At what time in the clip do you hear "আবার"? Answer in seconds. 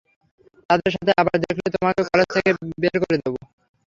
1.21-1.35